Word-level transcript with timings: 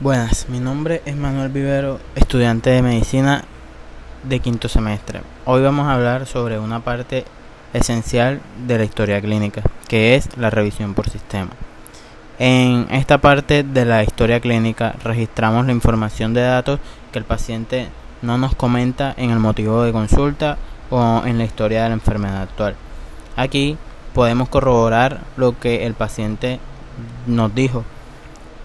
Buenas, 0.00 0.48
mi 0.48 0.60
nombre 0.60 1.02
es 1.06 1.16
Manuel 1.16 1.48
Vivero, 1.48 1.98
estudiante 2.14 2.70
de 2.70 2.82
medicina 2.82 3.42
de 4.22 4.38
quinto 4.38 4.68
semestre. 4.68 5.22
Hoy 5.44 5.60
vamos 5.60 5.88
a 5.88 5.94
hablar 5.94 6.26
sobre 6.26 6.56
una 6.60 6.78
parte 6.78 7.24
esencial 7.72 8.40
de 8.68 8.78
la 8.78 8.84
historia 8.84 9.20
clínica, 9.20 9.62
que 9.88 10.14
es 10.14 10.36
la 10.36 10.50
revisión 10.50 10.94
por 10.94 11.10
sistema. 11.10 11.50
En 12.38 12.86
esta 12.92 13.18
parte 13.18 13.64
de 13.64 13.84
la 13.84 14.04
historia 14.04 14.38
clínica 14.38 14.94
registramos 15.02 15.66
la 15.66 15.72
información 15.72 16.32
de 16.32 16.42
datos 16.42 16.78
que 17.10 17.18
el 17.18 17.24
paciente 17.24 17.88
no 18.22 18.38
nos 18.38 18.54
comenta 18.54 19.12
en 19.16 19.30
el 19.30 19.40
motivo 19.40 19.82
de 19.82 19.90
consulta 19.90 20.58
o 20.90 21.24
en 21.26 21.38
la 21.38 21.44
historia 21.44 21.82
de 21.82 21.88
la 21.88 21.94
enfermedad 21.94 22.42
actual. 22.42 22.76
Aquí 23.34 23.76
podemos 24.14 24.48
corroborar 24.48 25.22
lo 25.36 25.58
que 25.58 25.86
el 25.86 25.94
paciente 25.94 26.60
nos 27.26 27.52
dijo 27.52 27.84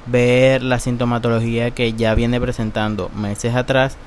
ver 0.05 0.63
la 0.63 0.79
sintomatología 0.79 1.71
que 1.71 1.93
ya 1.93 2.15
viene 2.15 2.39
presentando 2.41 3.09
meses 3.15 3.55
atrás 3.55 3.97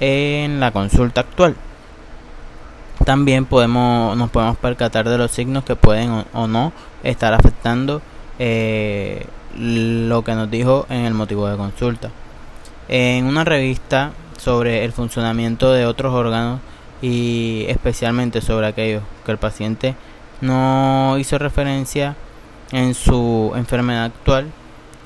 en 0.00 0.60
la 0.60 0.70
consulta 0.70 1.22
actual. 1.22 1.56
También 3.04 3.46
podemos, 3.46 4.16
nos 4.16 4.30
podemos 4.30 4.56
percatar 4.56 5.08
de 5.08 5.18
los 5.18 5.30
signos 5.30 5.64
que 5.64 5.76
pueden 5.76 6.24
o, 6.32 6.46
no 6.46 6.72
estar 7.02 7.32
afectando 7.32 8.02
eh, 8.38 9.26
lo 9.56 10.22
que 10.24 10.34
nos 10.34 10.50
dijo 10.50 10.86
en 10.90 11.04
el 11.04 11.14
motivo 11.14 11.48
de 11.48 11.56
consulta. 11.56 12.10
En 12.88 13.26
una 13.26 13.44
revista 13.44 14.12
sobre 14.36 14.84
el 14.84 14.92
funcionamiento 14.92 15.72
de 15.72 15.86
otros 15.86 16.14
órganos 16.14 16.60
y 17.00 17.64
especialmente 17.68 18.40
sobre 18.40 18.66
aquellos 18.66 19.02
que 19.24 19.32
el 19.32 19.38
paciente 19.38 19.94
no 20.40 21.16
hizo 21.18 21.38
referencia 21.38 22.16
en 22.72 22.94
su 22.94 23.52
enfermedad 23.56 24.04
actual, 24.04 24.52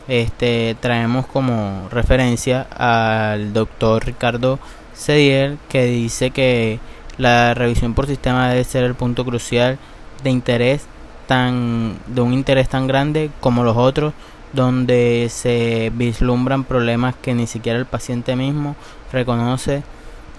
este, 0.09 0.77
traemos 0.81 1.27
como 1.27 1.89
referencia 1.91 2.67
al 2.77 3.53
doctor 3.53 4.05
Ricardo 4.05 4.59
Cediel 4.95 5.59
que 5.69 5.85
dice 5.85 6.31
que 6.31 6.81
la 7.19 7.55
revisión 7.55 7.95
por 7.95 8.07
sistema 8.07 8.51
debe 8.51 8.65
ser 8.65 8.85
el 8.85 8.95
punto 8.95 9.25
crucial 9.25 9.79
de 10.25 10.31
interés 10.31 10.87
tan 11.27 11.99
de 12.07 12.21
un 12.21 12.33
interés 12.33 12.69
tan 12.69 12.87
grande 12.87 13.31
como 13.41 13.65
los 13.65 13.77
otros 13.77 14.13
donde 14.53 15.29
se 15.31 15.91
vislumbran 15.95 16.65
problemas 16.65 17.15
que 17.15 17.35
ni 17.35 17.47
siquiera 17.47 17.79
el 17.79 17.87
paciente 17.87 18.37
mismo 18.37 18.77
reconoce 19.13 19.83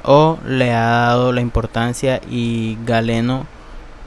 o 0.04 0.38
le 0.46 0.74
ha 0.74 1.08
dado 1.08 1.32
la 1.32 1.42
importancia 1.42 2.22
y 2.30 2.78
Galeno 2.86 3.46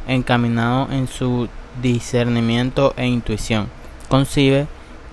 encaminado 0.07 0.89
en 0.93 1.09
su 1.09 1.49
discernimiento 1.83 2.95
e 2.97 3.07
intuición. 3.07 3.69
Concibe 4.09 4.67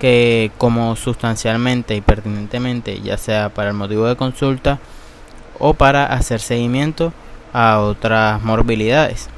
que 0.04 0.50
como 0.58 0.96
sustancialmente 0.96 1.96
y 1.96 2.02
pertinentemente, 2.02 3.00
ya 3.00 3.16
sea 3.16 3.48
para 3.48 3.70
el 3.70 3.74
motivo 3.74 4.06
de 4.06 4.16
consulta 4.16 4.78
o 5.58 5.72
para 5.72 6.04
hacer 6.04 6.40
seguimiento 6.40 7.14
a 7.54 7.78
otras 7.78 8.42
morbilidades. 8.42 9.30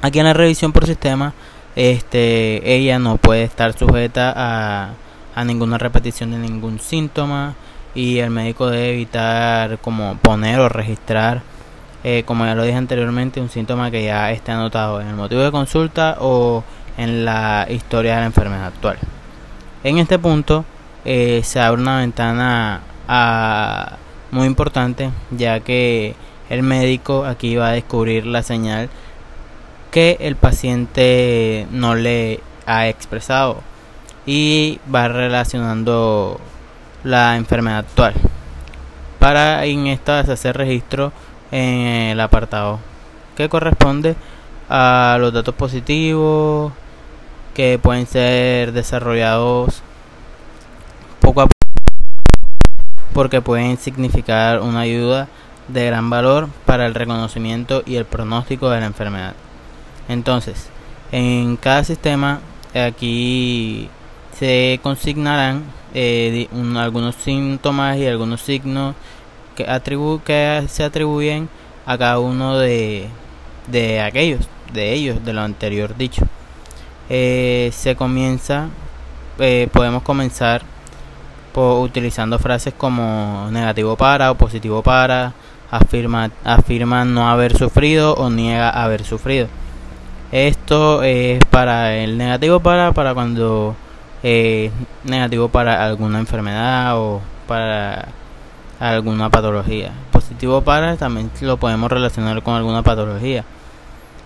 Aquí 0.00 0.18
en 0.18 0.24
la 0.24 0.32
revisión 0.32 0.72
por 0.72 0.84
sistema, 0.84 1.32
este, 1.76 2.74
ella 2.74 2.98
no 2.98 3.18
puede 3.18 3.44
estar 3.44 3.72
sujeta 3.78 4.34
a, 4.34 5.44
ninguna 5.44 5.78
repetición 5.78 6.32
de 6.32 6.38
ningún 6.38 6.80
síntoma 6.80 7.54
y 7.94 8.18
el 8.18 8.30
médico 8.30 8.68
debe 8.68 8.94
evitar 8.94 9.78
como 9.78 10.16
poner 10.16 10.58
o 10.58 10.68
registrar, 10.70 11.42
eh, 12.02 12.24
como 12.26 12.46
ya 12.46 12.56
lo 12.56 12.64
dije 12.64 12.78
anteriormente, 12.78 13.40
un 13.40 13.48
síntoma 13.48 13.92
que 13.92 14.02
ya 14.02 14.32
esté 14.32 14.50
anotado 14.50 15.00
en 15.00 15.06
el 15.06 15.14
motivo 15.14 15.42
de 15.42 15.52
consulta 15.52 16.16
o 16.18 16.64
en 16.98 17.24
la 17.24 17.68
historia 17.70 18.14
de 18.14 18.20
la 18.22 18.26
enfermedad 18.26 18.66
actual. 18.66 18.98
En 19.84 19.98
este 19.98 20.18
punto 20.18 20.64
eh, 21.04 21.40
se 21.42 21.58
abre 21.58 21.82
una 21.82 21.98
ventana 21.98 22.82
ah, 23.08 23.96
muy 24.30 24.46
importante 24.46 25.10
ya 25.32 25.58
que 25.60 26.14
el 26.50 26.62
médico 26.62 27.24
aquí 27.24 27.56
va 27.56 27.68
a 27.68 27.72
descubrir 27.72 28.26
la 28.26 28.42
señal 28.44 28.90
que 29.90 30.18
el 30.20 30.36
paciente 30.36 31.66
no 31.72 31.96
le 31.96 32.40
ha 32.66 32.86
expresado 32.88 33.60
y 34.24 34.78
va 34.92 35.08
relacionando 35.08 36.40
la 37.02 37.36
enfermedad 37.36 37.80
actual. 37.80 38.14
Para 39.18 39.64
en 39.64 39.88
esta 39.88 40.20
hacer 40.20 40.56
registro 40.56 41.12
en 41.50 42.10
el 42.12 42.20
apartado 42.20 42.78
que 43.36 43.48
corresponde 43.48 44.14
a 44.68 45.16
los 45.18 45.32
datos 45.32 45.54
positivos 45.56 46.72
que 47.54 47.78
pueden 47.78 48.06
ser 48.06 48.72
desarrollados 48.72 49.82
poco 51.20 51.42
a 51.42 51.44
poco 51.44 51.52
porque 53.12 53.42
pueden 53.42 53.76
significar 53.76 54.60
una 54.60 54.80
ayuda 54.80 55.28
de 55.68 55.86
gran 55.86 56.10
valor 56.10 56.48
para 56.66 56.86
el 56.86 56.94
reconocimiento 56.94 57.82
y 57.86 57.96
el 57.96 58.04
pronóstico 58.04 58.70
de 58.70 58.80
la 58.80 58.86
enfermedad. 58.86 59.34
Entonces, 60.08 60.68
en 61.12 61.56
cada 61.56 61.84
sistema 61.84 62.40
aquí 62.74 63.88
se 64.38 64.80
consignarán 64.82 65.64
eh, 65.94 66.48
algunos 66.76 67.14
síntomas 67.16 67.98
y 67.98 68.06
algunos 68.06 68.40
signos 68.40 68.94
que, 69.54 69.66
que 70.24 70.64
se 70.68 70.84
atribuyen 70.84 71.48
a 71.84 71.98
cada 71.98 72.18
uno 72.18 72.58
de, 72.58 73.08
de 73.66 74.00
aquellos, 74.00 74.48
de 74.72 74.94
ellos, 74.94 75.24
de 75.24 75.32
lo 75.32 75.42
anterior 75.42 75.96
dicho. 75.96 76.26
Eh, 77.08 77.70
se 77.72 77.96
comienza, 77.96 78.68
eh, 79.38 79.68
podemos 79.72 80.02
comenzar 80.02 80.62
utilizando 81.54 82.38
frases 82.38 82.72
como 82.72 83.48
negativo 83.50 83.96
para 83.96 84.30
o 84.30 84.36
positivo 84.36 84.82
para, 84.82 85.34
afirma, 85.70 86.30
afirma 86.44 87.04
no 87.04 87.28
haber 87.28 87.56
sufrido 87.56 88.14
o 88.14 88.30
niega 88.30 88.70
haber 88.70 89.04
sufrido. 89.04 89.48
Esto 90.30 91.02
es 91.02 91.44
para 91.46 91.94
el 91.96 92.16
negativo 92.16 92.60
para, 92.60 92.92
para 92.92 93.12
cuando 93.12 93.76
es 94.22 94.72
negativo 95.04 95.48
para 95.50 95.84
alguna 95.84 96.20
enfermedad 96.20 96.98
o 96.98 97.20
para 97.46 98.08
alguna 98.80 99.28
patología. 99.28 99.92
Positivo 100.10 100.62
para 100.62 100.96
también 100.96 101.30
lo 101.42 101.58
podemos 101.58 101.90
relacionar 101.92 102.42
con 102.42 102.54
alguna 102.54 102.82
patología 102.82 103.44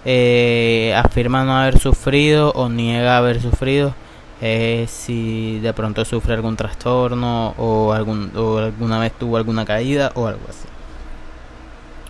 eh, 0.08 0.94
afirma 0.94 1.42
no 1.44 1.56
haber 1.56 1.80
sufrido 1.80 2.52
o 2.52 2.68
niega 2.68 3.16
haber 3.16 3.42
sufrido 3.42 3.92
eh, 4.40 4.86
si 4.88 5.58
de 5.58 5.72
pronto 5.72 6.04
sufre 6.04 6.34
algún 6.34 6.56
trastorno 6.56 7.54
o, 7.58 7.92
algún, 7.92 8.30
o 8.36 8.58
alguna 8.58 9.00
vez 9.00 9.12
tuvo 9.18 9.36
alguna 9.36 9.64
caída 9.64 10.12
o 10.14 10.28
algo 10.28 10.42
así. 10.48 10.68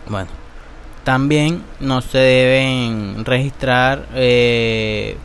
Bueno, 0.08 0.28
también 1.04 1.62
no 1.80 2.02
se 2.02 2.18
deben 2.18 3.24
registrar 3.24 4.06
eh, 4.14 5.16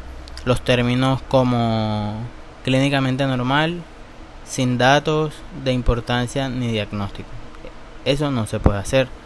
los 0.45 0.61
términos 0.61 1.21
como 1.27 2.21
clínicamente 2.63 3.25
normal, 3.25 3.81
sin 4.45 4.77
datos 4.77 5.33
de 5.65 5.73
importancia 5.73 6.47
ni 6.47 6.69
diagnóstico. 6.69 7.29
Eso 8.05 8.31
no 8.31 8.47
se 8.47 8.59
puede 8.59 8.79
hacer. 8.79 9.20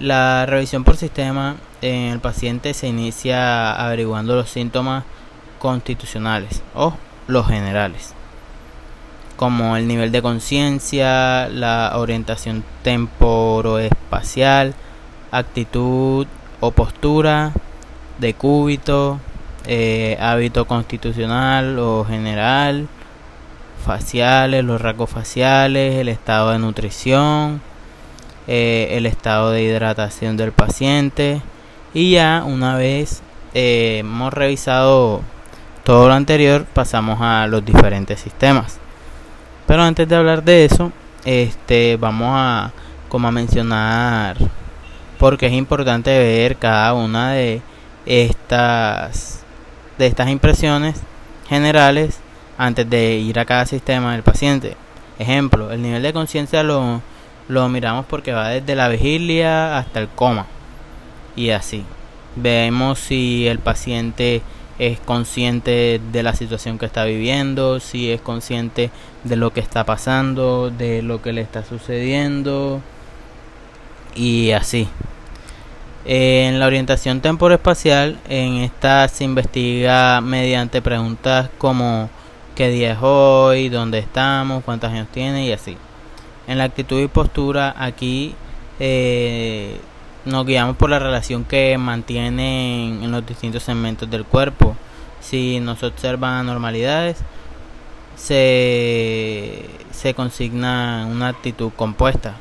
La 0.00 0.46
revisión 0.46 0.82
por 0.82 0.96
sistema 0.96 1.56
en 1.82 2.12
el 2.12 2.20
paciente 2.20 2.72
se 2.72 2.88
inicia 2.88 3.72
averiguando 3.72 4.34
los 4.34 4.48
síntomas 4.48 5.04
constitucionales 5.58 6.62
o 6.74 6.94
los 7.26 7.46
generales, 7.46 8.14
como 9.36 9.76
el 9.76 9.86
nivel 9.86 10.10
de 10.10 10.22
conciencia, 10.22 11.50
la 11.50 11.92
orientación 11.96 12.64
temporoespacial, 12.82 14.72
actitud 15.32 16.26
o 16.60 16.70
postura, 16.70 17.52
decúbito, 18.18 19.20
eh, 19.66 20.16
hábito 20.18 20.64
constitucional 20.64 21.78
o 21.78 22.06
general, 22.06 22.88
faciales, 23.84 24.64
los 24.64 24.80
rasgos 24.80 25.10
faciales, 25.10 25.96
el 25.96 26.08
estado 26.08 26.52
de 26.52 26.58
nutrición, 26.58 27.60
eh, 28.46 28.88
el 28.92 29.06
estado 29.06 29.50
de 29.50 29.62
hidratación 29.62 30.36
del 30.36 30.52
paciente, 30.52 31.42
y 31.94 32.12
ya 32.12 32.44
una 32.46 32.76
vez 32.76 33.22
eh, 33.54 33.98
hemos 34.00 34.32
revisado 34.32 35.22
todo 35.84 36.08
lo 36.08 36.14
anterior, 36.14 36.66
pasamos 36.72 37.20
a 37.20 37.46
los 37.46 37.64
diferentes 37.64 38.20
sistemas. 38.20 38.78
Pero 39.66 39.82
antes 39.82 40.08
de 40.08 40.16
hablar 40.16 40.42
de 40.42 40.64
eso, 40.64 40.92
este 41.24 41.96
vamos 41.96 42.28
a 42.32 42.72
como 43.08 43.28
a 43.28 43.32
mencionar 43.32 44.36
porque 45.18 45.46
es 45.46 45.52
importante 45.52 46.16
ver 46.18 46.56
cada 46.56 46.94
una 46.94 47.32
de 47.32 47.60
estas 48.06 49.44
de 49.98 50.06
estas 50.06 50.30
impresiones 50.30 51.00
generales 51.48 52.20
antes 52.56 52.88
de 52.88 53.16
ir 53.16 53.38
a 53.38 53.44
cada 53.44 53.66
sistema 53.66 54.12
del 54.12 54.22
paciente. 54.22 54.76
Ejemplo, 55.18 55.70
el 55.72 55.82
nivel 55.82 56.02
de 56.02 56.12
conciencia 56.12 56.62
lo, 56.62 57.02
lo 57.50 57.68
miramos 57.68 58.06
porque 58.06 58.32
va 58.32 58.48
desde 58.50 58.76
la 58.76 58.88
vigilia 58.88 59.76
hasta 59.76 60.00
el 60.00 60.08
coma 60.08 60.46
y 61.34 61.50
así. 61.50 61.84
Vemos 62.36 63.00
si 63.00 63.48
el 63.48 63.58
paciente 63.58 64.40
es 64.78 65.00
consciente 65.00 66.00
de 66.12 66.22
la 66.22 66.34
situación 66.34 66.78
que 66.78 66.86
está 66.86 67.04
viviendo, 67.04 67.80
si 67.80 68.10
es 68.10 68.20
consciente 68.20 68.90
de 69.24 69.36
lo 69.36 69.52
que 69.52 69.60
está 69.60 69.84
pasando, 69.84 70.70
de 70.70 71.02
lo 71.02 71.20
que 71.20 71.32
le 71.32 71.40
está 71.40 71.64
sucediendo 71.64 72.80
y 74.14 74.52
así. 74.52 74.88
En 76.04 76.60
la 76.60 76.66
orientación 76.66 77.20
temporoespacial, 77.20 78.18
en 78.28 78.58
esta 78.58 79.06
se 79.08 79.24
investiga 79.24 80.20
mediante 80.20 80.80
preguntas 80.80 81.50
como 81.58 82.08
qué 82.54 82.70
día 82.70 82.92
es 82.92 82.98
hoy, 83.02 83.68
dónde 83.68 83.98
estamos, 83.98 84.64
cuántos 84.64 84.90
años 84.90 85.08
tiene 85.12 85.46
y 85.46 85.52
así. 85.52 85.76
En 86.50 86.58
la 86.58 86.64
actitud 86.64 87.00
y 87.00 87.06
postura, 87.06 87.76
aquí 87.78 88.34
eh, 88.80 89.80
nos 90.24 90.44
guiamos 90.44 90.76
por 90.76 90.90
la 90.90 90.98
relación 90.98 91.44
que 91.44 91.78
mantienen 91.78 93.04
en 93.04 93.12
los 93.12 93.24
distintos 93.24 93.62
segmentos 93.62 94.10
del 94.10 94.24
cuerpo. 94.24 94.74
Si 95.20 95.60
nos 95.60 95.80
observan 95.84 96.38
anormalidades, 96.40 97.18
se, 98.16 99.64
se 99.92 100.14
consigna 100.14 101.06
una 101.08 101.28
actitud 101.28 101.70
compuesta. 101.76 102.34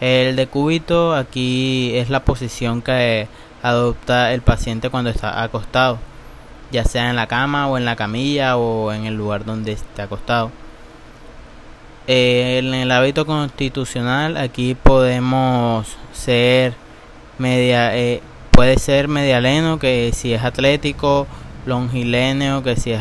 El 0.00 0.34
decúbito 0.34 1.14
aquí 1.14 1.90
es 1.94 2.08
la 2.08 2.24
posición 2.24 2.80
que 2.80 3.28
adopta 3.62 4.32
el 4.32 4.40
paciente 4.40 4.88
cuando 4.88 5.10
está 5.10 5.42
acostado, 5.42 5.98
ya 6.72 6.86
sea 6.86 7.10
en 7.10 7.16
la 7.16 7.26
cama 7.26 7.68
o 7.68 7.76
en 7.76 7.84
la 7.84 7.96
camilla 7.96 8.56
o 8.56 8.94
en 8.94 9.04
el 9.04 9.14
lugar 9.14 9.44
donde 9.44 9.72
esté 9.72 10.00
acostado. 10.00 10.50
En 12.06 12.72
el 12.72 12.92
hábito 12.92 13.26
constitucional 13.26 14.36
aquí 14.36 14.76
podemos 14.76 15.96
ser 16.12 16.74
media 17.38 17.96
eh, 17.96 18.22
puede 18.52 18.78
ser 18.78 19.08
medialeno 19.08 19.78
que 19.78 20.12
si 20.14 20.32
es 20.32 20.42
atlético 20.44 21.26
longilíneo 21.66 22.62
que 22.62 22.76
si 22.76 22.92
es 22.92 23.00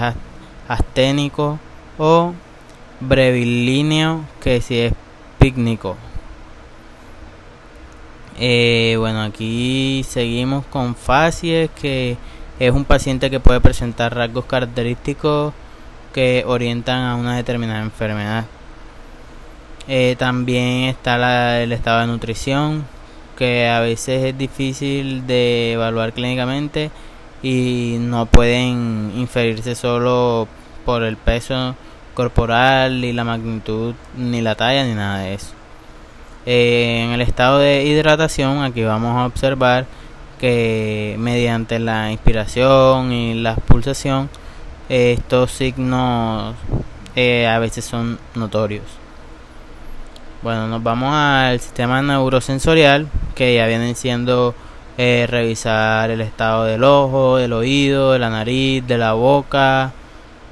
asténico 0.67 1.59
o 1.99 2.33
brevilíneo 2.99 4.21
que 4.41 4.61
si 4.61 4.79
es 4.79 4.93
pícnico. 5.37 5.97
Eh, 8.39 8.95
bueno 8.97 9.21
aquí 9.21 10.03
seguimos 10.09 10.65
con 10.65 10.95
facies 10.95 11.69
que 11.79 12.17
es 12.59 12.71
un 12.71 12.85
paciente 12.85 13.29
que 13.29 13.39
puede 13.39 13.61
presentar 13.61 14.15
rasgos 14.15 14.45
característicos 14.45 15.53
que 16.13 16.43
orientan 16.47 17.03
a 17.03 17.15
una 17.15 17.35
determinada 17.35 17.81
enfermedad 17.81 18.45
eh, 19.87 20.15
también 20.17 20.83
está 20.85 21.61
el 21.61 21.71
estado 21.71 22.01
de 22.01 22.07
nutrición 22.07 22.85
que 23.37 23.67
a 23.67 23.79
veces 23.81 24.23
es 24.23 24.37
difícil 24.37 25.27
de 25.27 25.73
evaluar 25.73 26.13
clínicamente 26.13 26.89
y 27.43 27.97
no 27.99 28.25
pueden 28.25 29.11
inferirse 29.15 29.75
solo 29.75 30.47
por 30.85 31.03
el 31.03 31.17
peso 31.17 31.75
corporal 32.13 33.03
y 33.03 33.13
la 33.13 33.23
magnitud 33.23 33.93
ni 34.17 34.41
la 34.41 34.55
talla 34.55 34.85
ni 34.85 34.95
nada 34.95 35.19
de 35.19 35.33
eso. 35.35 35.53
Eh, 36.45 37.03
en 37.05 37.11
el 37.11 37.21
estado 37.21 37.59
de 37.59 37.83
hidratación 37.83 38.63
aquí 38.63 38.83
vamos 38.83 39.17
a 39.17 39.25
observar 39.25 39.85
que 40.39 41.15
mediante 41.19 41.79
la 41.79 42.11
inspiración 42.11 43.11
y 43.11 43.33
la 43.35 43.55
pulsación 43.55 44.29
estos 44.89 45.51
signos 45.51 46.55
eh, 47.15 47.47
a 47.47 47.59
veces 47.59 47.85
son 47.85 48.19
notorios. 48.35 49.04
Bueno, 50.45 50.67
nos 50.67 50.83
vamos 50.83 51.11
al 51.11 51.59
sistema 51.59 52.03
neurosensorial, 52.03 53.07
que 53.33 53.55
ya 53.55 53.65
vienen 53.65 53.95
siendo 53.95 54.53
eh, 54.95 55.25
revisar 55.27 56.11
el 56.11 56.21
estado 56.21 56.65
del 56.65 56.83
ojo, 56.83 57.37
del 57.37 57.51
oído, 57.51 58.11
de 58.11 58.19
la 58.19 58.29
nariz, 58.29 58.85
de 58.85 58.99
la 58.99 59.13
boca. 59.13 59.91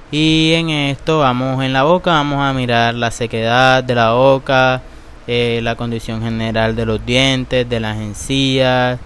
Y 0.09 0.53
en 0.53 0.71
esto 0.71 1.19
vamos 1.19 1.63
en 1.63 1.73
la 1.73 1.83
boca, 1.83 2.09
vamos 2.09 2.41
a 2.41 2.53
mirar 2.53 2.95
la 2.95 3.11
sequedad 3.11 3.83
de 3.83 3.93
la 3.93 4.13
boca, 4.13 4.81
eh, 5.27 5.59
la 5.61 5.75
condición 5.75 6.23
general 6.23 6.75
de 6.75 6.87
los 6.87 7.05
dientes, 7.05 7.69
de 7.69 7.79
las 7.79 7.97
encías, 7.97 8.99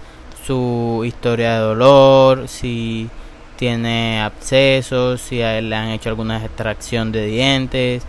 su 0.46 1.02
historia 1.04 1.52
de 1.52 1.58
dolor, 1.58 2.48
si 2.48 3.10
tiene 3.56 4.22
abscesos, 4.22 5.20
si 5.20 5.36
le 5.36 5.76
han 5.76 5.88
hecho 5.88 6.08
alguna 6.08 6.42
extracción 6.42 7.12
de 7.12 7.26
dientes 7.26 8.06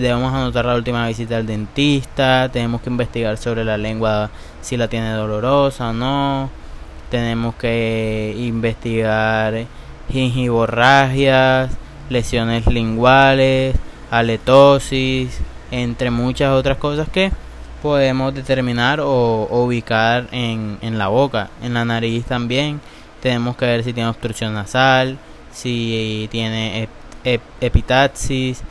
debemos 0.00 0.32
anotar 0.32 0.64
la 0.64 0.74
última 0.74 1.06
visita 1.06 1.36
al 1.36 1.46
dentista, 1.46 2.48
tenemos 2.52 2.80
que 2.80 2.90
investigar 2.90 3.36
sobre 3.36 3.64
la 3.64 3.76
lengua 3.76 4.30
si 4.60 4.76
la 4.76 4.88
tiene 4.88 5.12
dolorosa 5.12 5.90
o 5.90 5.92
no, 5.92 6.50
tenemos 7.10 7.54
que 7.56 8.34
investigar 8.38 9.66
gingivorragias, 10.10 11.70
lesiones 12.08 12.66
linguales, 12.66 13.76
aletosis, 14.10 15.40
entre 15.70 16.10
muchas 16.10 16.52
otras 16.52 16.78
cosas 16.78 17.08
que 17.08 17.32
podemos 17.82 18.34
determinar 18.34 19.00
o, 19.00 19.48
ubicar 19.50 20.28
en, 20.32 20.78
en, 20.82 20.98
la 20.98 21.08
boca, 21.08 21.50
en 21.62 21.74
la 21.74 21.84
nariz 21.84 22.24
también. 22.24 22.80
Tenemos 23.20 23.56
que 23.56 23.66
ver 23.66 23.84
si 23.84 23.92
tiene 23.92 24.08
obstrucción 24.08 24.54
nasal, 24.54 25.18
si 25.52 26.28
tiene 26.30 26.88
epitaxis, 27.24 28.62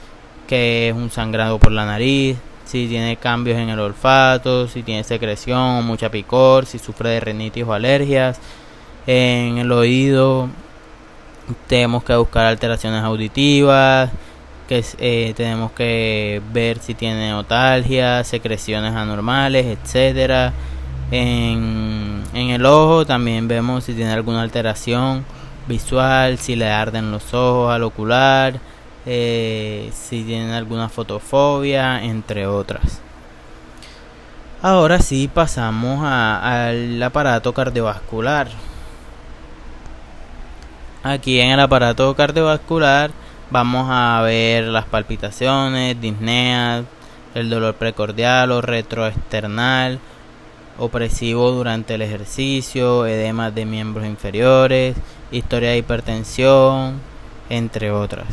que 0.51 0.89
es 0.89 0.93
un 0.93 1.09
sangrado 1.09 1.59
por 1.59 1.71
la 1.71 1.85
nariz, 1.85 2.35
si 2.65 2.85
tiene 2.89 3.15
cambios 3.15 3.57
en 3.57 3.69
el 3.69 3.79
olfato, 3.79 4.67
si 4.67 4.83
tiene 4.83 5.05
secreción 5.05 5.57
o 5.57 5.81
mucha 5.81 6.11
picor, 6.11 6.65
si 6.65 6.77
sufre 6.77 7.07
de 7.07 7.21
rinitis 7.21 7.63
o 7.63 7.71
alergias. 7.71 8.37
En 9.07 9.59
el 9.59 9.71
oído 9.71 10.49
tenemos 11.67 12.03
que 12.03 12.17
buscar 12.17 12.47
alteraciones 12.47 13.01
auditivas, 13.01 14.09
que 14.67 14.83
eh, 14.99 15.33
tenemos 15.37 15.71
que 15.71 16.41
ver 16.51 16.79
si 16.79 16.95
tiene 16.95 17.33
otalgia, 17.33 18.21
secreciones 18.25 18.93
anormales, 18.93 19.67
etcétera. 19.67 20.51
En, 21.11 22.23
en 22.33 22.49
el 22.49 22.65
ojo 22.65 23.05
también 23.05 23.47
vemos 23.47 23.85
si 23.85 23.93
tiene 23.93 24.11
alguna 24.11 24.41
alteración 24.41 25.23
visual, 25.65 26.39
si 26.39 26.57
le 26.57 26.69
arden 26.69 27.09
los 27.09 27.33
ojos 27.33 27.73
al 27.73 27.83
ocular, 27.83 28.59
eh, 29.05 29.89
si 29.93 30.23
tienen 30.23 30.51
alguna 30.51 30.89
fotofobia, 30.89 32.03
entre 32.03 32.47
otras. 32.47 33.01
Ahora 34.61 34.99
sí 34.99 35.27
pasamos 35.27 36.03
al 36.03 37.01
aparato 37.01 37.53
cardiovascular. 37.53 38.47
Aquí 41.03 41.39
en 41.39 41.49
el 41.49 41.59
aparato 41.59 42.13
cardiovascular 42.15 43.09
vamos 43.49 43.87
a 43.89 44.21
ver 44.21 44.65
las 44.65 44.85
palpitaciones, 44.85 45.99
disneas, 45.99 46.85
el 47.33 47.49
dolor 47.49 47.73
precordial 47.75 48.51
o 48.51 48.61
retroesternal, 48.61 49.99
opresivo 50.77 51.51
durante 51.51 51.95
el 51.95 52.03
ejercicio, 52.03 53.07
edemas 53.07 53.55
de 53.55 53.65
miembros 53.65 54.05
inferiores, 54.05 54.95
historia 55.31 55.71
de 55.71 55.79
hipertensión, 55.79 57.01
entre 57.49 57.91
otras. 57.91 58.27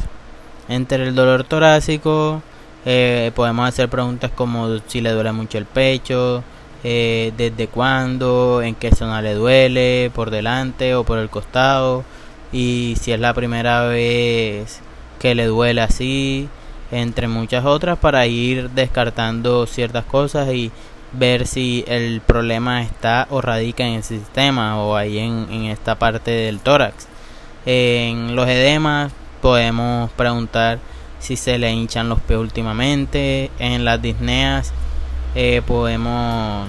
Entre 0.69 1.03
el 1.03 1.15
dolor 1.15 1.45
torácico 1.45 2.43
eh, 2.85 3.33
podemos 3.35 3.69
hacer 3.69 3.89
preguntas 3.89 4.31
como 4.35 4.79
si 4.87 5.01
le 5.01 5.13
duele 5.13 5.33
mucho 5.33 5.59
el 5.59 5.65
pecho, 5.67 6.43
eh, 6.85 7.33
desde 7.37 7.69
cuándo, 7.69 8.63
en 8.63 8.75
qué 8.75 8.95
zona 8.95 9.23
le 9.23 9.35
duele, 9.35 10.11
por 10.15 10.31
delante 10.31 10.95
o 10.95 11.05
por 11.05 11.19
el 11.19 11.29
costado, 11.31 12.05
y 12.53 12.97
si 13.01 13.13
es 13.13 13.21
la 13.21 13.35
primera 13.35 13.85
vez 13.85 14.81
que 15.19 15.35
le 15.35 15.47
duele 15.47 15.81
así, 15.81 16.49
entre 16.91 17.29
muchas 17.29 17.65
otras, 17.65 17.99
para 17.99 18.27
ir 18.27 18.71
descartando 18.71 19.67
ciertas 19.67 20.05
cosas 20.05 20.49
y 20.53 20.71
ver 21.13 21.47
si 21.47 21.85
el 21.89 22.21
problema 22.21 22.83
está 22.83 23.27
o 23.31 23.41
radica 23.41 23.85
en 23.85 23.95
el 23.95 24.03
sistema 24.03 24.83
o 24.83 24.97
ahí 24.97 25.19
en, 25.19 25.47
en 25.51 25.65
esta 25.67 25.99
parte 25.99 26.31
del 26.31 26.61
tórax. 26.61 27.07
En 27.67 28.37
los 28.37 28.49
edemas 28.49 29.13
podemos 29.41 30.11
preguntar 30.13 30.79
si 31.19 31.37
se 31.37 31.59
le 31.59 31.73
hinchan 31.73 32.09
los 32.09 32.21
pies 32.21 32.39
últimamente. 32.39 33.51
En 33.59 33.85
las 33.85 34.01
disneas 34.01 34.73
eh, 35.35 35.63
podemos 35.67 36.69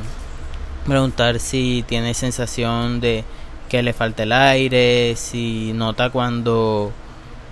preguntar 0.86 1.40
si 1.40 1.84
tiene 1.88 2.14
sensación 2.14 3.00
de 3.00 3.24
que 3.70 3.84
le 3.84 3.94
falta 3.94 4.24
el 4.24 4.32
aire, 4.32 5.16
si 5.16 5.72
nota 5.74 6.10
cuando 6.10 6.92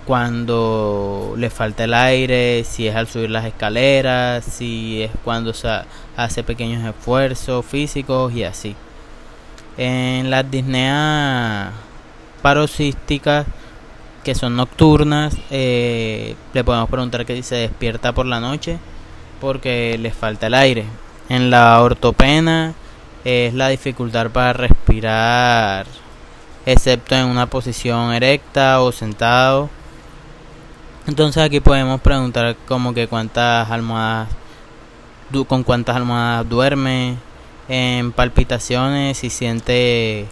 cuando 0.04 1.34
le 1.36 1.50
falta 1.50 1.84
el 1.84 1.92
aire, 1.92 2.64
si 2.64 2.88
es 2.88 2.96
al 2.96 3.08
subir 3.08 3.28
las 3.28 3.44
escaleras, 3.44 4.42
si 4.42 5.02
es 5.02 5.10
cuando 5.22 5.52
se 5.52 5.68
hace 6.16 6.42
pequeños 6.42 6.82
esfuerzos 6.82 7.64
físicos 7.66 8.32
y 8.32 8.42
así. 8.42 8.74
En 9.76 10.30
las 10.30 10.50
disneas 10.50 11.72
paroxísticas 12.40 13.46
que 14.28 14.34
son 14.34 14.56
nocturnas, 14.56 15.34
eh, 15.50 16.36
le 16.52 16.62
podemos 16.62 16.90
preguntar 16.90 17.24
que 17.24 17.34
si 17.36 17.42
se 17.42 17.54
despierta 17.54 18.12
por 18.12 18.26
la 18.26 18.40
noche 18.40 18.78
porque 19.40 19.96
le 19.98 20.10
falta 20.10 20.48
el 20.48 20.54
aire. 20.54 20.84
En 21.30 21.48
la 21.48 21.80
ortopena 21.80 22.74
es 23.24 23.54
la 23.54 23.68
dificultad 23.68 24.28
para 24.28 24.52
respirar 24.52 25.86
excepto 26.66 27.14
en 27.14 27.24
una 27.24 27.46
posición 27.46 28.12
erecta 28.12 28.82
o 28.82 28.92
sentado. 28.92 29.70
Entonces 31.06 31.42
aquí 31.42 31.60
podemos 31.60 31.98
preguntar 32.02 32.54
como 32.66 32.92
que 32.92 33.08
cuántas 33.08 33.70
almohadas, 33.70 34.28
con 35.46 35.62
cuántas 35.62 35.96
almohadas 35.96 36.46
duerme, 36.46 37.16
en 37.70 38.12
palpitaciones, 38.12 39.16
si 39.16 39.30
siente 39.30 40.26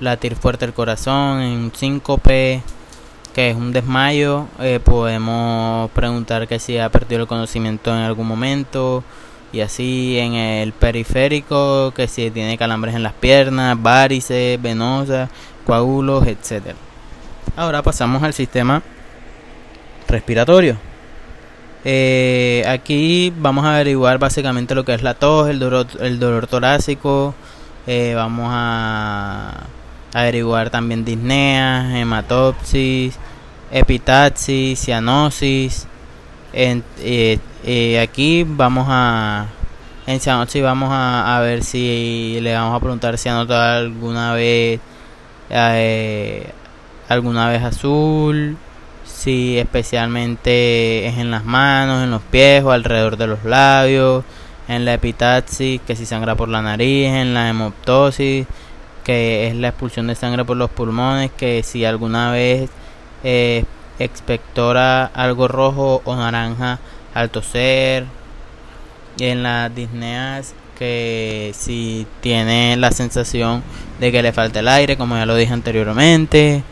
latir 0.00 0.36
fuerte 0.36 0.64
el 0.64 0.72
corazón, 0.72 1.42
en 1.42 1.72
síncope, 1.74 2.62
que 3.34 3.50
es 3.50 3.56
un 3.56 3.72
desmayo, 3.72 4.46
eh, 4.60 4.80
podemos 4.82 5.90
preguntar 5.92 6.46
que 6.46 6.58
si 6.58 6.78
ha 6.78 6.88
perdido 6.90 7.22
el 7.22 7.26
conocimiento 7.26 7.90
en 7.90 8.02
algún 8.02 8.26
momento, 8.26 9.02
y 9.52 9.60
así 9.60 10.18
en 10.18 10.34
el 10.34 10.72
periférico, 10.72 11.92
que 11.94 12.08
si 12.08 12.30
tiene 12.30 12.56
calambres 12.56 12.94
en 12.94 13.02
las 13.02 13.12
piernas, 13.12 13.80
varices, 13.80 14.60
venosas, 14.60 15.30
coágulos, 15.66 16.26
etc. 16.26 16.74
Ahora 17.56 17.82
pasamos 17.82 18.22
al 18.22 18.32
sistema 18.32 18.82
respiratorio. 20.08 20.76
Eh, 21.84 22.64
aquí 22.66 23.32
vamos 23.36 23.64
a 23.64 23.74
averiguar 23.74 24.18
básicamente 24.18 24.74
lo 24.74 24.84
que 24.84 24.94
es 24.94 25.02
la 25.02 25.14
tos, 25.14 25.48
el 25.48 25.58
dolor, 25.58 25.86
el 26.00 26.18
dolor 26.18 26.46
torácico. 26.46 27.34
Eh, 27.86 28.12
vamos 28.14 28.48
a 28.50 29.66
averiguar 30.12 30.70
también 30.70 31.04
disnea, 31.04 31.98
hematopsis, 31.98 33.18
epitaxis, 33.70 34.80
cianosis. 34.80 35.86
En, 36.52 36.84
eh, 37.00 38.00
aquí 38.00 38.44
vamos 38.46 38.86
a 38.90 39.46
en 40.06 40.20
cianosis 40.20 40.62
vamos 40.62 40.90
a, 40.92 41.36
a, 41.36 41.40
ver 41.40 41.62
si 41.62 42.38
le 42.42 42.52
vamos 42.54 42.76
a 42.76 42.80
preguntar 42.80 43.16
si 43.16 43.28
ha 43.28 43.40
alguna 43.40 44.34
vez 44.34 44.80
alguna 47.08 47.48
vez 47.48 47.62
azul 47.62 48.56
si 49.22 49.58
especialmente 49.58 51.06
es 51.06 51.18
en 51.18 51.30
las 51.30 51.44
manos, 51.44 52.02
en 52.02 52.10
los 52.10 52.22
pies 52.22 52.64
o 52.64 52.72
alrededor 52.72 53.16
de 53.16 53.28
los 53.28 53.44
labios, 53.44 54.24
en 54.66 54.84
la 54.84 54.94
epitaxis, 54.94 55.80
que 55.80 55.94
si 55.94 56.06
sangra 56.06 56.34
por 56.34 56.48
la 56.48 56.60
nariz, 56.60 57.06
en 57.06 57.32
la 57.32 57.48
hemoptosis, 57.48 58.46
que 59.04 59.48
es 59.48 59.54
la 59.54 59.68
expulsión 59.68 60.06
de 60.06 60.14
sangre 60.14 60.44
por 60.44 60.56
los 60.56 60.70
pulmones, 60.70 61.30
que 61.30 61.62
si 61.62 61.84
alguna 61.84 62.30
vez 62.30 62.70
eh, 63.24 63.64
expectora 63.98 65.06
algo 65.06 65.48
rojo 65.48 66.02
o 66.04 66.16
naranja 66.16 66.78
al 67.14 67.30
toser, 67.30 68.06
y 69.18 69.24
en 69.26 69.42
las 69.42 69.74
disneas 69.74 70.54
que 70.78 71.52
si 71.54 72.06
tiene 72.20 72.76
la 72.76 72.90
sensación 72.92 73.62
de 74.00 74.10
que 74.10 74.22
le 74.22 74.32
falta 74.32 74.60
el 74.60 74.68
aire, 74.68 74.96
como 74.96 75.16
ya 75.16 75.26
lo 75.26 75.36
dije 75.36 75.52
anteriormente, 75.52 76.62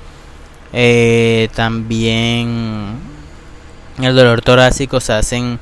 eh, 0.72 1.48
también 1.54 2.98
el 4.00 4.14
dolor 4.14 4.40
torácico 4.42 5.00
se 5.00 5.12
hacen 5.12 5.58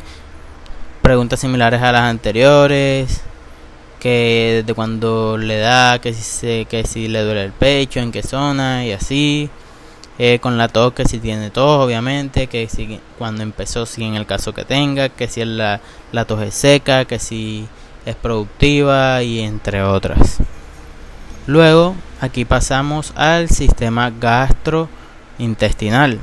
preguntas 1.03 1.41
similares 1.41 1.83
a 1.83 1.93
las 1.93 2.03
anteriores 2.03 3.23
que 4.00 4.62
de 4.67 4.75
cuando 4.75 5.37
le 5.37 5.59
da 5.59 6.00
que 6.00 6.14
si 6.14 6.64
que 6.67 6.85
si 6.85 7.09
le 7.09 7.23
duele 7.23 7.45
el 7.45 7.52
pecho 7.52 8.00
en 8.00 8.12
qué 8.12 8.23
zona 8.23 8.85
y 8.85 8.93
así 8.93 9.50
eh, 10.19 10.38
con 10.40 10.59
la 10.59 10.69
tos 10.69 10.93
que 10.93 11.05
si 11.05 11.19
tiene 11.19 11.50
tos 11.50 11.85
obviamente 11.85 12.47
que 12.47 12.69
si 12.69 13.00
cuando 13.19 13.43
empezó 13.43 13.87
si 13.87 14.05
en 14.05 14.14
el 14.14 14.26
caso 14.26 14.52
que 14.52 14.64
tenga 14.64 15.09
que 15.09 15.28
si 15.28 15.45
la, 15.45 15.81
la 16.12 16.25
tos 16.25 16.43
es 16.43 16.55
seca 16.55 17.05
que 17.05 17.19
si 17.19 17.67
es 18.07 18.14
productiva 18.17 19.23
y 19.23 19.40
entre 19.40 19.83
otras 19.83 20.38
luego 21.47 21.95
aquí 22.21 22.45
pasamos 22.45 23.12
al 23.17 23.49
sistema 23.49 24.11
gastro 24.11 24.88
intestinal. 25.38 26.19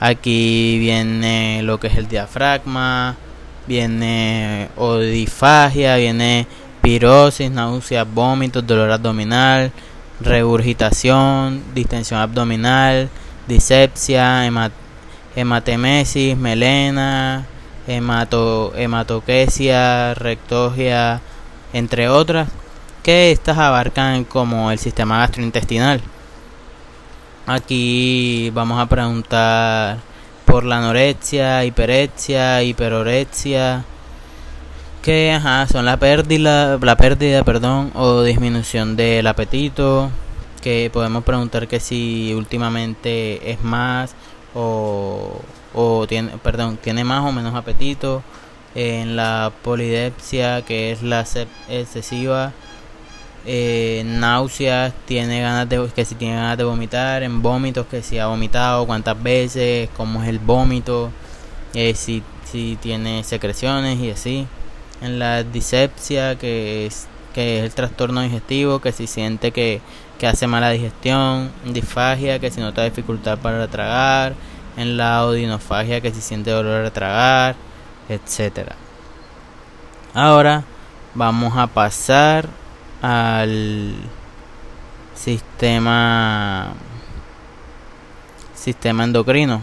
Aquí 0.00 0.78
viene 0.78 1.62
lo 1.62 1.78
que 1.78 1.88
es 1.88 1.96
el 1.96 2.08
diafragma, 2.08 3.16
viene 3.66 4.68
odifagia, 4.76 5.96
viene 5.96 6.46
pirosis, 6.80 7.50
náuseas, 7.50 8.06
vómitos, 8.12 8.66
dolor 8.66 8.90
abdominal, 8.90 9.72
regurgitación, 10.20 11.62
distensión 11.74 12.20
abdominal, 12.20 13.08
disepsia, 13.46 14.48
hematemesis, 15.36 16.36
melena, 16.36 17.46
hemato, 17.86 18.72
hematoquesia, 18.76 20.14
rectogia, 20.14 21.20
entre 21.72 22.08
otras, 22.08 22.48
que 23.02 23.32
estas 23.32 23.58
abarcan 23.58 24.24
como 24.24 24.70
el 24.70 24.78
sistema 24.78 25.18
gastrointestinal. 25.18 26.00
Aquí 27.46 28.50
vamos 28.54 28.80
a 28.80 28.86
preguntar 28.86 29.98
por 30.44 30.64
la 30.64 30.78
anorexia, 30.78 31.64
hiperexia, 31.64 32.62
hiperorexia, 32.62 33.84
que 35.02 35.38
son 35.70 35.84
la 35.84 35.96
pérdida, 35.96 36.78
la 36.80 36.96
pérdida, 36.96 37.44
perdón, 37.44 37.90
o 37.94 38.22
disminución 38.22 38.96
del 38.96 39.26
apetito, 39.26 40.10
que 40.62 40.90
podemos 40.92 41.24
preguntar 41.24 41.66
que 41.68 41.80
si 41.80 42.32
últimamente 42.34 43.50
es 43.50 43.62
más 43.62 44.14
o, 44.54 45.40
o 45.74 46.06
tiene, 46.06 46.30
perdón, 46.38 46.78
tiene 46.80 47.04
más 47.04 47.24
o 47.24 47.32
menos 47.32 47.54
apetito, 47.54 48.22
en 48.74 49.16
la 49.16 49.52
polidepsia, 49.62 50.62
que 50.62 50.92
es 50.92 51.02
la 51.02 51.24
excesiva 51.68 52.52
eh, 53.44 54.02
náuseas, 54.06 54.92
tiene 55.06 55.40
ganas 55.40 55.68
de 55.68 55.88
que 55.94 56.04
si 56.04 56.14
tiene 56.14 56.36
ganas 56.36 56.56
de 56.58 56.64
vomitar, 56.64 57.22
en 57.22 57.42
vómitos 57.42 57.86
que 57.86 58.02
si 58.02 58.18
ha 58.18 58.26
vomitado, 58.26 58.86
cuántas 58.86 59.20
veces, 59.22 59.88
cómo 59.96 60.22
es 60.22 60.28
el 60.28 60.38
vómito, 60.38 61.10
eh, 61.74 61.94
si, 61.94 62.22
si 62.44 62.78
tiene 62.80 63.24
secreciones 63.24 63.98
y 63.98 64.10
así. 64.10 64.46
En 65.00 65.18
la 65.18 65.42
disepsia, 65.42 66.38
que 66.38 66.86
es, 66.86 67.08
que 67.34 67.58
es 67.58 67.64
el 67.64 67.74
trastorno 67.74 68.20
digestivo, 68.20 68.80
que 68.80 68.92
si 68.92 69.06
siente 69.06 69.50
que, 69.50 69.80
que 70.18 70.26
hace 70.28 70.46
mala 70.46 70.70
digestión, 70.70 71.50
disfagia, 71.64 72.38
que 72.38 72.50
si 72.50 72.60
nota 72.60 72.84
dificultad 72.84 73.38
para 73.38 73.66
tragar, 73.68 74.34
en 74.76 74.96
la 74.96 75.26
odinofagia, 75.26 76.00
que 76.00 76.12
si 76.12 76.20
siente 76.20 76.50
dolor 76.50 76.86
a 76.86 76.90
tragar, 76.90 77.56
etcétera. 78.08 78.76
Ahora 80.14 80.64
vamos 81.14 81.56
a 81.56 81.66
pasar 81.66 82.48
al 83.02 83.94
sistema 85.14 86.72
sistema 88.54 89.04
endocrino. 89.04 89.60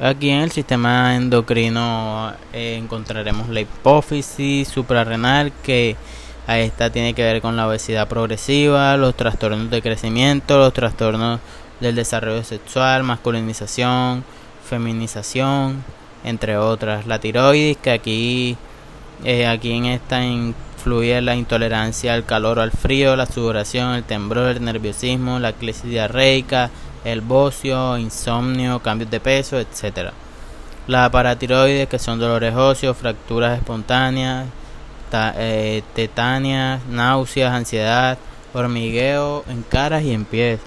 Aquí 0.00 0.30
en 0.30 0.40
el 0.40 0.50
sistema 0.50 1.14
endocrino 1.14 2.32
eh, 2.52 2.76
encontraremos 2.76 3.48
la 3.48 3.60
hipófisis 3.60 4.66
suprarrenal 4.66 5.52
que 5.62 5.96
a 6.48 6.58
esta 6.58 6.90
tiene 6.90 7.14
que 7.14 7.22
ver 7.22 7.40
con 7.40 7.56
la 7.56 7.68
obesidad 7.68 8.08
progresiva, 8.08 8.96
los 8.96 9.16
trastornos 9.16 9.70
de 9.70 9.80
crecimiento, 9.80 10.58
los 10.58 10.72
trastornos 10.72 11.38
del 11.78 11.94
desarrollo 11.94 12.42
sexual, 12.42 13.04
masculinización, 13.04 14.24
feminización, 14.68 15.84
entre 16.24 16.56
otras. 16.56 17.06
La 17.06 17.20
tiroides 17.20 17.76
que 17.76 17.92
aquí 17.92 18.56
eh, 19.24 19.46
aquí 19.46 19.72
en 19.72 19.84
esta 19.84 20.24
influye 20.82 21.20
la 21.20 21.36
intolerancia 21.36 22.12
al 22.12 22.24
calor 22.24 22.58
o 22.58 22.62
al 22.62 22.72
frío, 22.72 23.14
la 23.14 23.26
sudoración, 23.26 23.94
el 23.94 24.02
temblor, 24.02 24.56
el 24.56 24.64
nerviosismo, 24.64 25.38
la 25.38 25.52
crisis 25.52 25.84
diarreica, 25.84 26.70
el 27.04 27.20
bocio, 27.20 27.96
insomnio, 27.98 28.80
cambios 28.80 29.08
de 29.08 29.20
peso, 29.20 29.60
etc. 29.60 30.10
La 30.88 31.08
paratiroides, 31.08 31.88
que 31.88 32.00
son 32.00 32.18
dolores 32.18 32.56
óseos, 32.56 32.96
fracturas 32.96 33.56
espontáneas, 33.56 34.46
eh, 35.36 35.84
náuseas, 36.90 37.52
ansiedad, 37.52 38.18
hormigueo 38.52 39.44
en 39.48 39.62
caras 39.62 40.02
y 40.02 40.12
en 40.12 40.24
pies. 40.24 40.58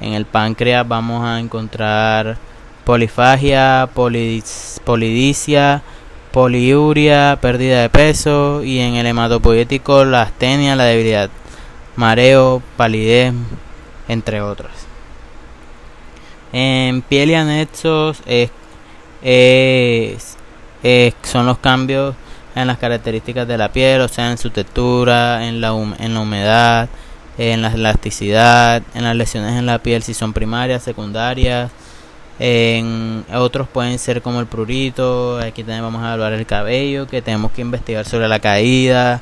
En 0.00 0.12
el 0.12 0.24
páncreas 0.24 0.86
vamos 0.86 1.24
a 1.24 1.40
encontrar 1.40 2.36
polifagia, 2.84 3.88
polidicia, 3.92 5.82
poliuria, 6.34 7.38
pérdida 7.40 7.80
de 7.82 7.88
peso 7.88 8.64
y 8.64 8.80
en 8.80 8.96
el 8.96 9.06
hematopoético 9.06 10.04
la 10.04 10.22
astenia, 10.22 10.74
la 10.74 10.82
debilidad, 10.82 11.30
mareo, 11.94 12.60
palidez, 12.76 13.32
entre 14.08 14.40
otras. 14.40 14.72
En 16.52 17.02
piel 17.02 17.30
y 17.30 17.34
anexos 17.34 18.20
es, 18.26 18.50
son 21.22 21.46
los 21.46 21.58
cambios 21.58 22.16
en 22.56 22.66
las 22.66 22.78
características 22.78 23.46
de 23.46 23.56
la 23.56 23.70
piel, 23.70 24.00
o 24.00 24.08
sea, 24.08 24.32
en 24.32 24.38
su 24.38 24.50
textura, 24.50 25.46
en 25.46 25.60
la 25.60 25.72
humedad, 25.72 26.88
en 27.38 27.62
la 27.62 27.72
elasticidad, 27.72 28.82
en 28.94 29.04
las 29.04 29.14
lesiones 29.14 29.56
en 29.56 29.66
la 29.66 29.78
piel 29.78 30.02
si 30.02 30.14
son 30.14 30.32
primarias, 30.32 30.82
secundarias, 30.82 31.70
en 32.38 33.24
otros 33.32 33.68
pueden 33.68 33.98
ser 33.98 34.22
como 34.22 34.40
el 34.40 34.46
prurito, 34.46 35.38
aquí 35.38 35.62
también 35.62 35.82
vamos 35.82 36.02
a 36.02 36.12
hablar 36.12 36.32
el 36.32 36.46
cabello, 36.46 37.06
que 37.06 37.22
tenemos 37.22 37.52
que 37.52 37.62
investigar 37.62 38.04
sobre 38.04 38.28
la 38.28 38.40
caída, 38.40 39.20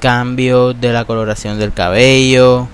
cambios 0.00 0.80
de 0.80 0.92
la 0.92 1.04
coloración 1.04 1.58
del 1.58 1.72
cabello, 1.72 2.68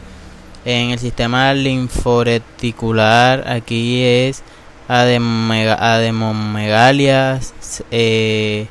En 0.64 0.90
el 0.90 0.98
sistema 0.98 1.52
linforeticular 1.52 3.46
aquí 3.46 4.02
es 4.02 4.42
ademomegalias, 4.88 7.52
eh, 7.90 8.66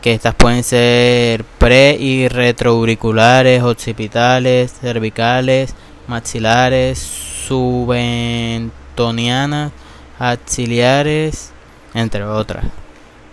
que 0.00 0.14
estas 0.14 0.34
pueden 0.34 0.64
ser 0.64 1.44
pre 1.58 1.96
y 1.98 2.28
retroauriculares, 2.28 3.62
occipitales, 3.62 4.72
cervicales, 4.80 5.74
maxilares, 6.08 6.98
subentonianas, 6.98 9.72
axilares, 10.20 11.50
entre 11.94 12.22
otras. 12.24 12.64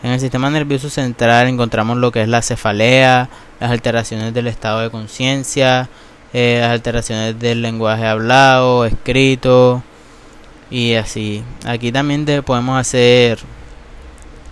En 0.01 0.11
el 0.11 0.19
sistema 0.19 0.49
nervioso 0.49 0.89
central 0.89 1.47
encontramos 1.47 1.97
lo 1.97 2.11
que 2.11 2.21
es 2.21 2.29
la 2.29 2.41
cefalea, 2.41 3.29
las 3.59 3.71
alteraciones 3.71 4.33
del 4.33 4.47
estado 4.47 4.79
de 4.79 4.89
conciencia, 4.89 5.89
eh, 6.33 6.59
las 6.61 6.71
alteraciones 6.71 7.37
del 7.39 7.61
lenguaje 7.61 8.05
hablado, 8.05 8.85
escrito 8.85 9.83
y 10.71 10.93
así. 10.93 11.43
Aquí 11.65 11.91
también 11.91 12.25
podemos 12.45 12.79
hacer 12.79 13.39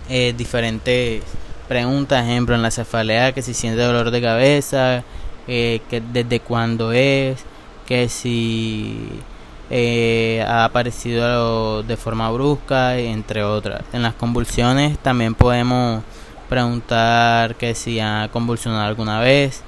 eh, 0.08 0.34
diferentes 0.36 1.22
preguntas, 1.68 2.24
ejemplo 2.24 2.54
en 2.54 2.62
la 2.62 2.70
cefalea 2.70 3.32
que 3.32 3.42
si 3.42 3.54
siente 3.54 3.80
dolor 3.80 4.10
de 4.10 4.20
cabeza, 4.20 5.04
eh, 5.48 5.80
que 5.88 6.00
desde 6.00 6.40
cuándo 6.40 6.92
es, 6.92 7.44
que 7.86 8.08
si 8.08 9.08
eh, 9.70 10.44
ha 10.46 10.64
aparecido 10.64 11.82
de 11.82 11.96
forma 11.96 12.30
brusca, 12.30 12.98
entre 12.98 13.42
otras. 13.42 13.82
En 13.92 14.02
las 14.02 14.14
convulsiones 14.14 14.98
también 14.98 15.34
podemos 15.34 16.02
preguntar 16.48 17.56
que 17.56 17.74
si 17.74 18.00
ha 18.00 18.28
convulsionado 18.32 18.84
alguna 18.84 19.20
vez. 19.20 19.62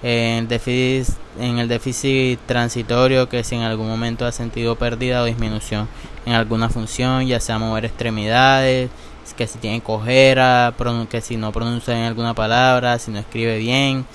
En 0.00 0.44
el, 0.44 0.48
déficit, 0.48 1.16
en 1.40 1.58
el 1.58 1.66
déficit 1.66 2.38
transitorio, 2.46 3.28
que 3.28 3.42
si 3.42 3.56
en 3.56 3.62
algún 3.62 3.88
momento 3.88 4.26
ha 4.26 4.30
sentido 4.30 4.76
pérdida 4.76 5.22
o 5.22 5.24
disminución 5.24 5.88
en 6.24 6.34
alguna 6.34 6.68
función, 6.68 7.26
ya 7.26 7.40
sea 7.40 7.58
mover 7.58 7.86
extremidades, 7.86 8.90
que 9.36 9.46
si 9.46 9.58
tiene 9.58 9.80
cojera, 9.80 10.74
que 11.10 11.20
si 11.20 11.36
no 11.36 11.52
pronuncia 11.52 11.94
bien 11.94 12.06
alguna 12.06 12.34
palabra, 12.34 12.98
si 12.98 13.10
no 13.10 13.18
escribe 13.18 13.58
bien, 13.58 14.06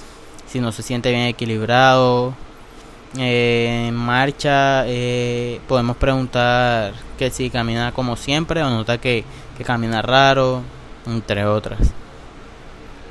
si 0.47 0.59
no 0.59 0.71
se 0.71 0.83
siente 0.83 1.11
bien 1.11 1.23
equilibrado, 1.23 2.33
eh, 3.17 3.85
en 3.89 3.95
marcha 3.95 4.85
eh, 4.87 5.61
podemos 5.67 5.97
preguntar 5.97 6.93
que 7.17 7.29
si 7.29 7.51
camina 7.51 7.91
como 7.91 8.15
siempre 8.15 8.63
o 8.63 8.69
nota 8.71 8.97
que, 8.97 9.23
camina 9.63 10.01
raro, 10.01 10.63
entre 11.05 11.45
otras. 11.45 11.79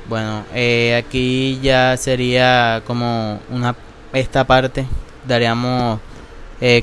Bueno, 0.09 0.43
eh, 0.53 1.01
aquí 1.03 1.59
ya 1.61 1.95
sería 1.97 2.83
como 2.85 3.39
una 3.49 3.75
esta 4.11 4.43
parte 4.43 4.85
daríamos 5.25 5.99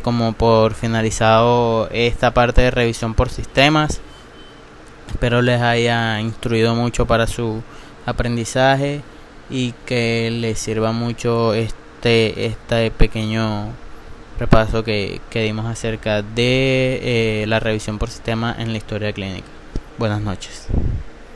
como 0.02 0.34
por 0.34 0.74
finalizado 0.74 1.88
esta 1.90 2.34
parte 2.34 2.60
de 2.62 2.70
revisión 2.70 3.14
por 3.14 3.30
sistemas. 3.30 4.00
Espero 5.08 5.40
les 5.40 5.60
haya 5.62 6.20
instruido 6.20 6.74
mucho 6.74 7.06
para 7.06 7.26
su 7.26 7.62
aprendizaje 8.04 9.02
y 9.48 9.72
que 9.86 10.30
les 10.30 10.58
sirva 10.58 10.92
mucho 10.92 11.54
este 11.54 11.80
este, 12.00 12.46
este 12.46 12.90
pequeño 12.90 13.74
repaso 14.38 14.82
que, 14.82 15.20
que 15.28 15.42
dimos 15.42 15.66
acerca 15.66 16.22
de 16.22 17.42
eh, 17.42 17.44
la 17.46 17.60
revisión 17.60 17.98
por 17.98 18.08
sistema 18.08 18.56
en 18.58 18.72
la 18.72 18.78
historia 18.78 19.12
clínica. 19.12 19.46
Buenas 19.98 20.22
noches. 20.22 20.68